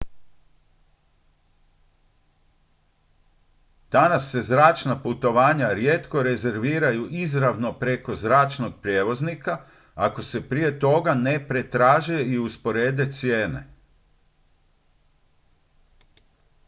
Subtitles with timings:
[3.91, 9.57] danas se zračna putovanja rijetko rezerviraju izravno preko zračnog prijevoznika
[9.95, 13.67] ako se prije toga ne pretraže i usporede cijene